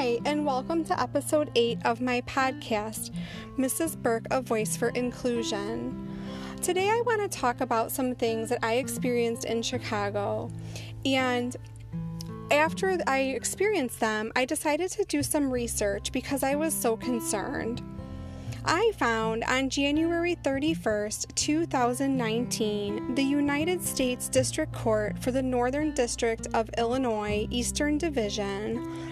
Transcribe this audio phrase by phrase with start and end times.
[0.00, 3.10] Hi, and welcome to episode 8 of my podcast,
[3.58, 4.00] Mrs.
[4.00, 6.08] Burke, A Voice for Inclusion.
[6.62, 10.50] Today, I want to talk about some things that I experienced in Chicago.
[11.04, 11.54] And
[12.50, 17.82] after I experienced them, I decided to do some research because I was so concerned.
[18.64, 26.46] I found on January 31st, 2019, the United States District Court for the Northern District
[26.54, 29.10] of Illinois, Eastern Division,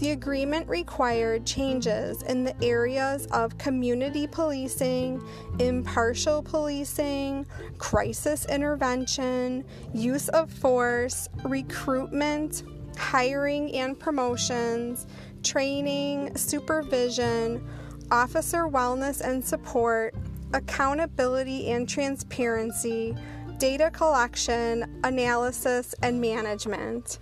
[0.01, 5.23] The agreement required changes in the areas of community policing,
[5.59, 7.45] impartial policing,
[7.77, 12.63] crisis intervention, use of force, recruitment,
[12.97, 15.05] hiring and promotions,
[15.43, 17.67] training, supervision,
[18.11, 20.13] officer wellness and support,
[20.53, 23.15] accountability and transparency,
[23.57, 27.19] data collection, analysis, and management.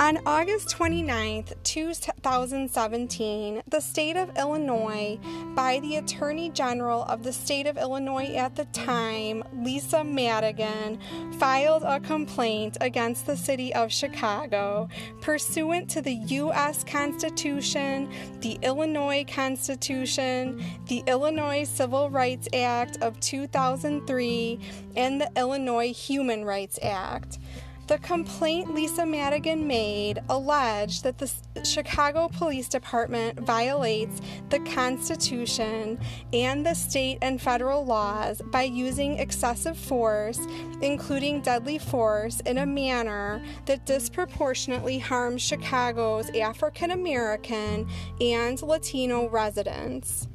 [0.00, 5.20] On August 29, 2017, the state of Illinois,
[5.54, 10.98] by the Attorney General of the state of Illinois at the time, Lisa Madigan,
[11.38, 14.88] filed a complaint against the city of Chicago
[15.20, 16.82] pursuant to the U.S.
[16.82, 18.10] Constitution,
[18.40, 24.58] the Illinois Constitution, the Illinois Civil Rights Act of 2003,
[24.96, 27.38] and the Illinois Human Rights Act.
[27.86, 31.30] The complaint Lisa Madigan made alleged that the
[31.64, 36.00] Chicago Police Department violates the Constitution
[36.32, 40.40] and the state and federal laws by using excessive force,
[40.80, 47.86] including deadly force, in a manner that disproportionately harms Chicago's African American
[48.18, 50.26] and Latino residents.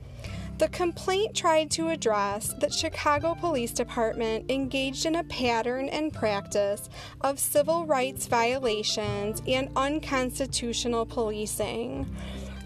[0.59, 6.90] The complaint tried to address that Chicago Police Department engaged in a pattern and practice
[7.22, 12.14] of civil rights violations and unconstitutional policing.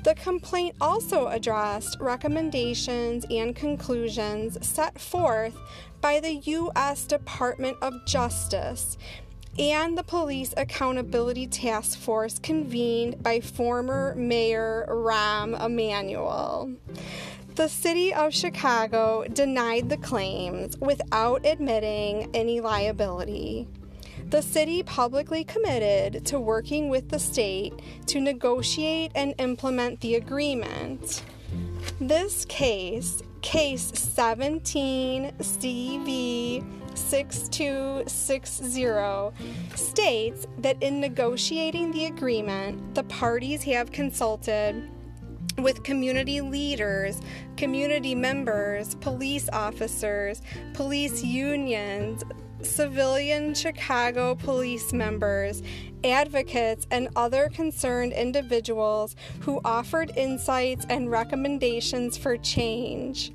[0.03, 5.55] The complaint also addressed recommendations and conclusions set forth
[6.01, 7.05] by the U.S.
[7.05, 8.97] Department of Justice
[9.59, 16.73] and the Police Accountability Task Force convened by former Mayor Rahm Emanuel.
[17.55, 23.67] The city of Chicago denied the claims without admitting any liability.
[24.31, 31.21] The city publicly committed to working with the state to negotiate and implement the agreement.
[32.01, 36.65] This case, case 17 CV
[36.95, 44.89] 6260, states that in negotiating the agreement, the parties have consulted
[45.63, 47.21] with community leaders,
[47.57, 50.41] community members, police officers,
[50.73, 52.23] police unions,
[52.61, 55.61] civilian Chicago police members,
[56.03, 63.31] advocates, and other concerned individuals who offered insights and recommendations for change.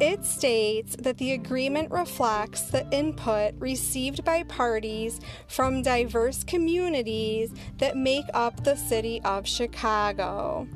[0.00, 7.98] It states that the agreement reflects the input received by parties from diverse communities that
[7.98, 10.66] make up the city of Chicago.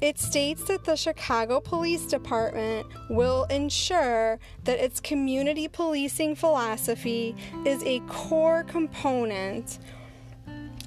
[0.00, 7.34] It states that the Chicago Police Department will ensure that its community policing philosophy
[7.64, 9.78] is a core component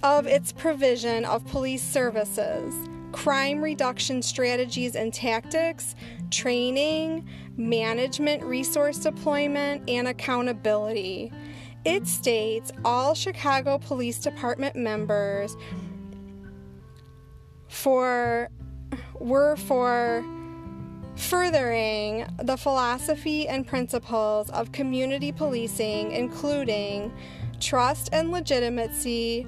[0.04, 2.74] of its provision of police services,
[3.12, 5.96] crime reduction strategies and tactics,
[6.30, 11.32] training, management, resource deployment, and accountability.
[11.86, 15.56] It states all Chicago Police Department members
[17.68, 18.50] for
[19.20, 20.24] were for
[21.16, 27.12] furthering the philosophy and principles of community policing, including
[27.60, 29.48] trust and legitimacy,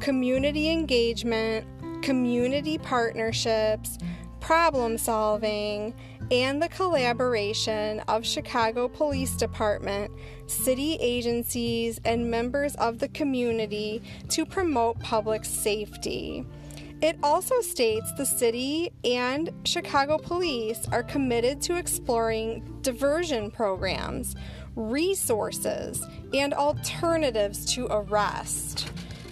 [0.00, 1.66] community engagement,
[2.02, 3.98] community partnerships,
[4.40, 5.94] problem solving,
[6.30, 10.10] and the collaboration of Chicago Police Department,
[10.46, 16.46] city agencies, and members of the community to promote public safety.
[17.02, 24.36] It also states the city and Chicago police are committed to exploring diversion programs,
[24.76, 28.90] resources, and alternatives to arrest.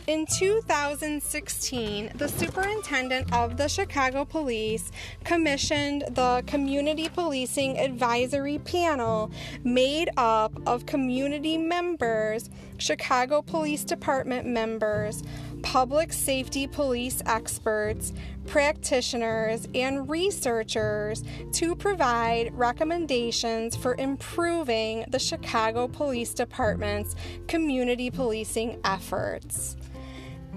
[0.09, 4.91] In 2016, the superintendent of the Chicago Police
[5.25, 9.31] commissioned the Community Policing Advisory Panel,
[9.65, 12.49] made up of community members,
[12.79, 15.23] Chicago Police Department members,
[15.63, 18.13] public safety police experts,
[18.47, 21.23] practitioners, and researchers
[21.53, 27.15] to provide recommendations for improving the Chicago Police Department's
[27.47, 29.77] community policing efforts.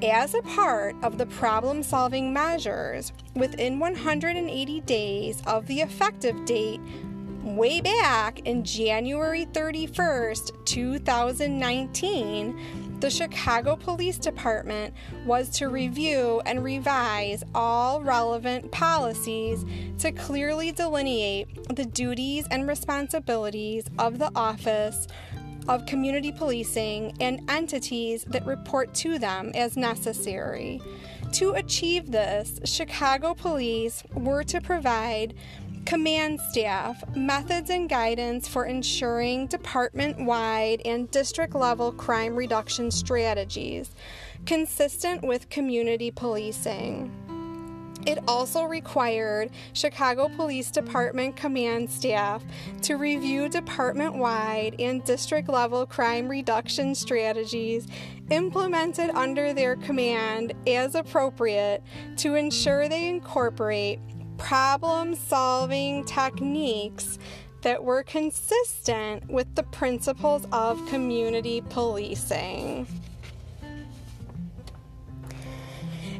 [0.03, 6.81] As a part of the problem solving measures, within 180 days of the effective date,
[7.44, 14.94] way back in January 31st, 2019, the Chicago Police Department
[15.25, 19.65] was to review and revise all relevant policies
[19.98, 25.07] to clearly delineate the duties and responsibilities of the Office
[25.68, 30.80] of community policing and entities that report to them as necessary.
[31.33, 35.33] To achieve this, Chicago police were to provide
[35.86, 43.92] command staff methods and guidance for ensuring department wide and district level crime reduction strategies
[44.45, 47.12] consistent with community policing.
[48.07, 52.44] It also required Chicago Police Department command staff
[52.81, 57.88] to review department wide and district level crime reduction strategies
[58.31, 61.84] implemented under their command as appropriate
[62.18, 64.00] to ensure they incorporate
[64.42, 67.20] problem solving techniques
[67.62, 72.88] that were consistent with the principles of community policing.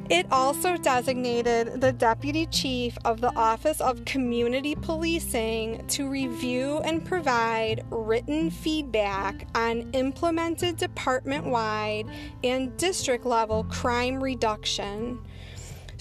[0.10, 7.04] It also designated the Deputy Chief of the Office of Community Policing to review and
[7.04, 12.06] provide written feedback on implemented department wide
[12.44, 15.18] and district level crime reduction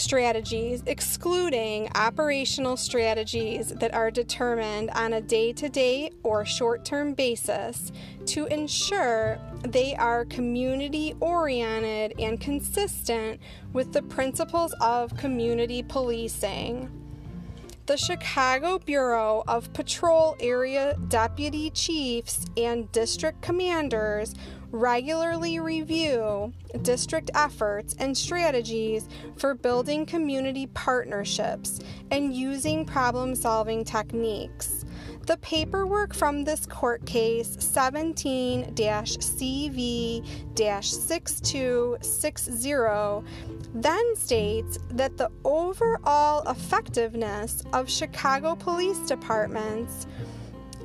[0.01, 7.15] strategies, excluding operational strategies that are determined on a day to day or short term
[7.15, 7.93] basis
[8.27, 13.41] to ensure they are community oriented and consistent
[13.73, 16.91] with the principles of community policing.
[17.87, 24.35] The Chicago Bureau of Patrol Area Deputy Chiefs and District Commanders
[24.73, 26.53] regularly review
[26.83, 31.81] district efforts and strategies for building community partnerships
[32.11, 34.85] and using problem solving techniques.
[35.27, 40.27] The paperwork from this court case 17 CV
[40.57, 42.73] 6260
[43.73, 50.09] then states that the overall effectiveness of Chicago police departments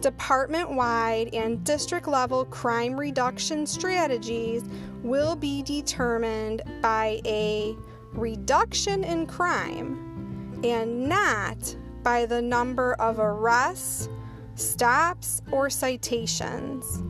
[0.02, 4.64] department wide and district level crime reduction strategies
[5.04, 7.76] will be determined by a
[8.14, 14.10] reduction in crime and not by the number of arrests,
[14.56, 17.04] stops, or citations.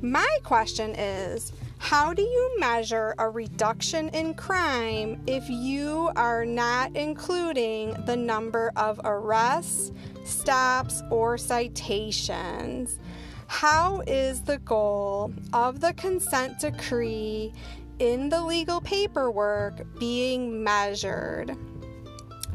[0.00, 1.52] My question is
[1.82, 8.70] how do you measure a reduction in crime if you are not including the number
[8.76, 9.90] of arrests,
[10.24, 13.00] stops, or citations?
[13.48, 17.52] How is the goal of the consent decree
[17.98, 21.56] in the legal paperwork being measured?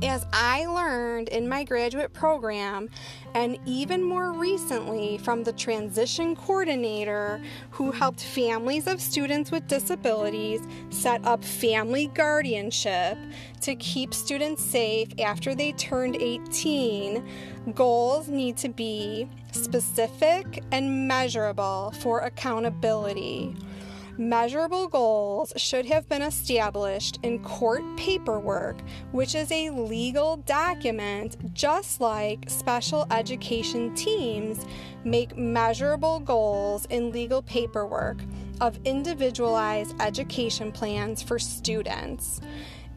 [0.04, 2.88] As I learned in my graduate program,
[3.34, 10.62] and even more recently from the transition coordinator who helped families of students with disabilities
[10.92, 13.18] set up family guardianship
[13.62, 21.92] to keep students safe after they turned 18, goals need to be specific and measurable
[22.00, 23.56] for accountability.
[24.20, 28.82] Measurable goals should have been established in court paperwork,
[29.12, 34.66] which is a legal document just like special education teams
[35.04, 38.18] make measurable goals in legal paperwork
[38.60, 42.42] of individualized education plans for students.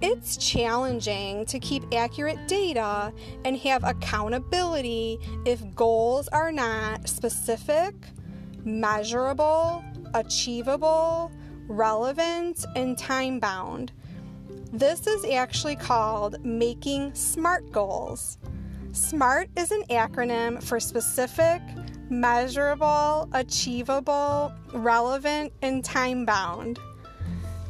[0.03, 3.12] it's challenging to keep accurate data
[3.45, 7.95] and have accountability if goals are not specific,
[8.65, 11.33] measurable, achievable,
[11.69, 13.93] relevant, and time bound.
[14.73, 18.38] This is actually called making SMART goals.
[18.93, 21.61] SMART is an acronym for specific,
[22.09, 26.79] measurable, achievable, relevant, and time bound.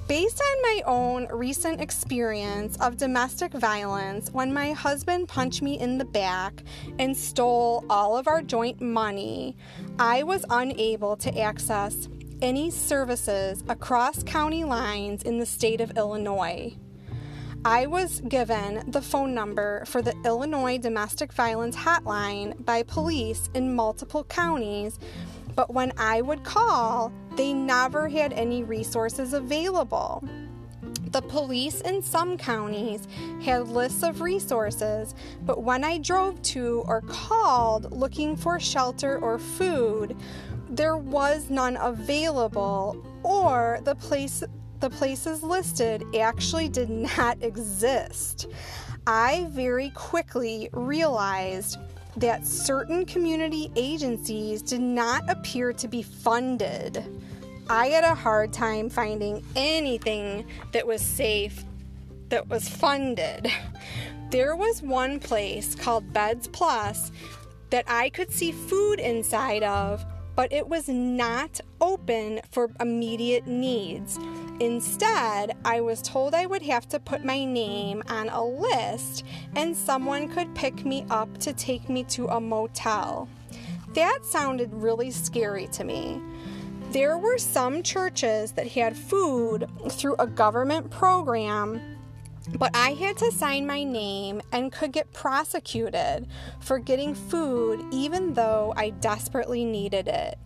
[0.09, 5.99] Based on my own recent experience of domestic violence, when my husband punched me in
[5.99, 6.65] the back
[6.99, 9.57] and stole all of our joint money,
[10.01, 12.09] I was unable to access
[12.43, 16.77] any services across county lines in the state of Illinois.
[17.65, 23.75] I was given the phone number for the Illinois Domestic Violence Hotline by police in
[23.75, 24.99] multiple counties
[25.55, 30.27] but when I would call, they never had any resources available.
[31.11, 33.07] The police in some counties
[33.43, 39.39] had lists of resources, but when I drove to or called looking for shelter or
[39.39, 40.17] food,
[40.71, 44.43] there was none available, or the place
[44.79, 48.47] the places listed actually did not exist.
[49.07, 51.79] I very quickly realized
[52.17, 57.05] that certain community agencies did not appear to be funded.
[57.69, 61.65] I had a hard time finding anything that was safe
[62.29, 63.51] that was funded.
[64.31, 67.11] There was one place called Beds Plus
[67.71, 70.05] that I could see food inside of,
[70.41, 74.19] but it was not open for immediate needs.
[74.59, 79.77] Instead, I was told I would have to put my name on a list and
[79.77, 83.29] someone could pick me up to take me to a motel.
[83.93, 86.23] That sounded really scary to me.
[86.91, 91.83] There were some churches that had food through a government program,
[92.59, 96.27] but I had to sign my name and could get prosecuted
[96.61, 100.39] for getting food even though I desperately needed it.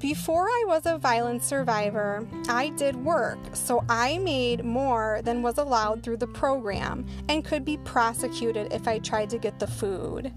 [0.00, 5.58] Before I was a violence survivor, I did work, so I made more than was
[5.58, 10.32] allowed through the program and could be prosecuted if I tried to get the food.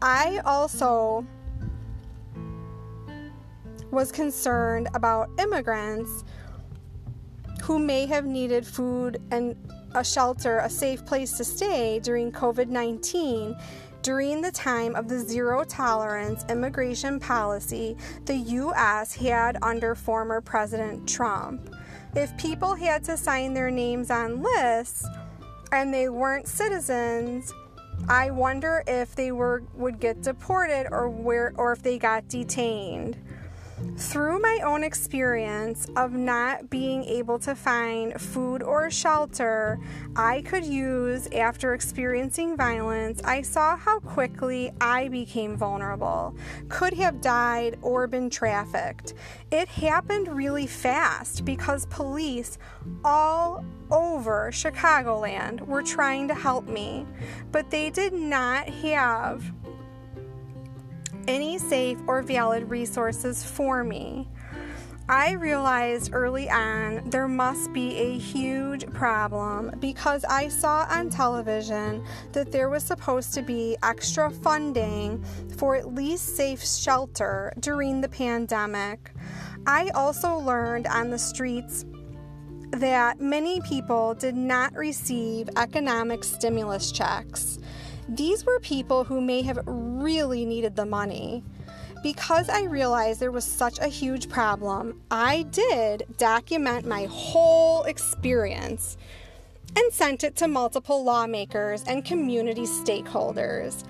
[0.00, 1.26] I also
[3.90, 6.24] was concerned about immigrants
[7.62, 9.54] who may have needed food and
[9.94, 13.56] a shelter, a safe place to stay during COVID 19
[14.04, 17.96] during the time of the zero tolerance immigration policy
[18.26, 19.14] the U.S.
[19.14, 21.74] had under former President Trump.
[22.14, 25.06] If people had to sign their names on lists
[25.72, 27.50] and they weren't citizens,
[28.06, 33.16] I wonder if they were would get deported or where or if they got detained.
[33.96, 39.78] Through my own experience of not being able to find food or shelter
[40.16, 46.36] I could use after experiencing violence, I saw how quickly I became vulnerable,
[46.68, 49.14] could have died or been trafficked.
[49.50, 52.58] It happened really fast because police
[53.04, 57.06] all over Chicagoland were trying to help me,
[57.52, 59.52] but they did not have
[61.28, 64.28] any safe or valid resources for me.
[65.08, 72.02] I realized early on there must be a huge problem because I saw on television
[72.32, 75.22] that there was supposed to be extra funding
[75.58, 79.10] for at least safe shelter during the pandemic.
[79.66, 81.84] I also learned on the streets
[82.70, 87.58] that many people did not receive economic stimulus checks.
[88.08, 91.42] These were people who may have really needed the money.
[92.02, 98.98] Because I realized there was such a huge problem, I did document my whole experience
[99.74, 103.84] and sent it to multiple lawmakers and community stakeholders.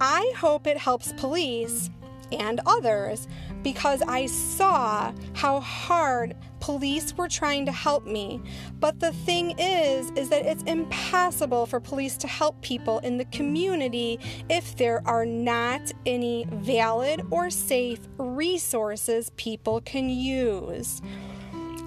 [0.00, 1.90] I hope it helps police
[2.30, 3.26] and others
[3.62, 8.40] because I saw how hard police were trying to help me.
[8.80, 13.24] But the thing is is that it's impossible for police to help people in the
[13.26, 21.00] community if there are not any valid or safe resources people can use.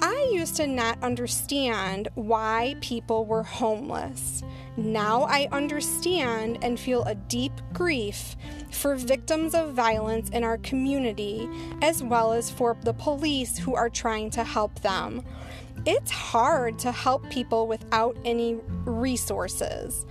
[0.03, 4.41] I used to not understand why people were homeless.
[4.81, 8.35] Now I understand and feel a deep grief
[8.71, 11.47] for victims of violence in our community,
[11.83, 15.23] as well as for the police who are trying to help them.
[15.85, 20.07] It's hard to help people without any resources.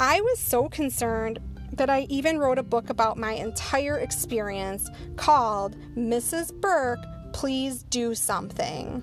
[0.00, 1.38] I was so concerned
[1.74, 6.52] that I even wrote a book about my entire experience called Mrs.
[6.60, 9.00] Burke, Please Do Something.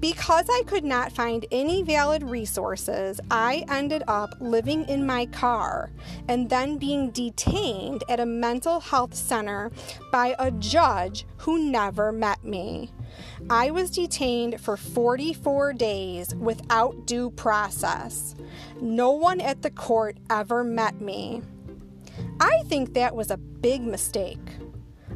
[0.00, 5.90] Because I could not find any valid resources, I ended up living in my car
[6.28, 9.70] and then being detained at a mental health center
[10.12, 12.90] by a judge who never met me.
[13.48, 18.34] I was detained for 44 days without due process.
[18.80, 21.42] No one at the court ever met me.
[22.40, 24.38] I think that was a big mistake.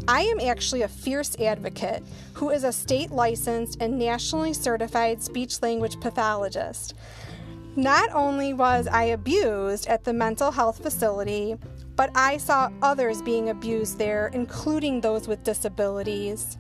[0.09, 2.03] I am actually a fierce advocate
[2.35, 6.95] who is a state licensed and nationally certified speech language pathologist.
[7.77, 11.57] Not only was I abused at the mental health facility,
[11.97, 16.57] but I saw others being abused there, including those with disabilities.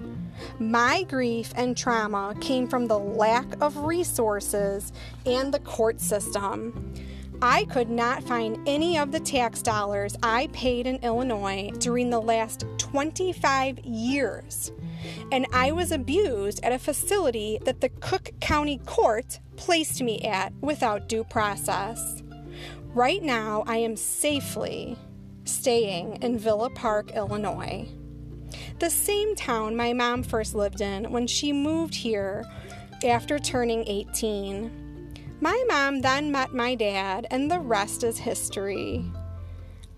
[0.59, 4.93] My grief and trauma came from the lack of resources
[5.27, 6.95] and the court system.
[7.43, 12.21] I could not find any of the tax dollars I paid in Illinois during the
[12.21, 14.73] last 25 years,
[15.33, 20.53] and I was abused at a facility that the Cook County Court placed me at
[20.61, 22.23] without due process.
[22.93, 24.99] Right now, I am safely
[25.45, 27.89] staying in Villa Park, Illinois.
[28.81, 32.45] The same town my mom first lived in when she moved here
[33.03, 34.90] after turning 18.
[35.43, 39.11] My mom then met my dad, and the rest is history.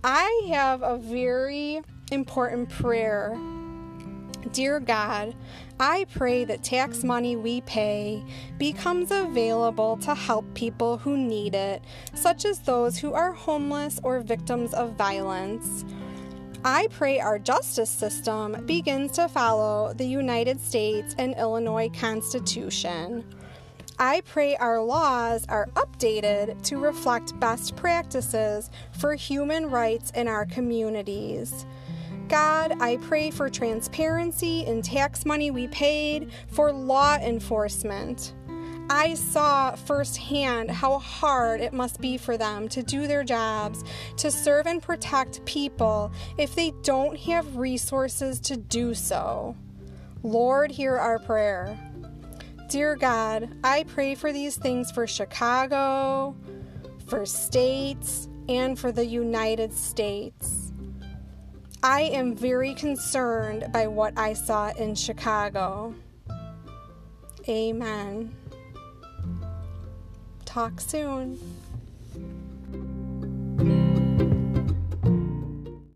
[0.04, 1.80] I have a very
[2.12, 3.36] important prayer.
[4.52, 5.34] Dear God,
[5.80, 8.22] I pray that tax money we pay
[8.56, 11.82] becomes available to help people who need it,
[12.14, 15.84] such as those who are homeless or victims of violence.
[16.64, 23.24] I pray our justice system begins to follow the United States and Illinois Constitution.
[24.02, 30.44] I pray our laws are updated to reflect best practices for human rights in our
[30.44, 31.64] communities.
[32.26, 38.34] God, I pray for transparency in tax money we paid for law enforcement.
[38.90, 43.84] I saw firsthand how hard it must be for them to do their jobs,
[44.16, 49.54] to serve and protect people if they don't have resources to do so.
[50.24, 51.78] Lord, hear our prayer.
[52.72, 56.34] Dear God, I pray for these things for Chicago,
[57.06, 60.72] for states, and for the United States.
[61.82, 65.94] I am very concerned by what I saw in Chicago.
[67.46, 68.34] Amen.
[70.46, 71.38] Talk soon.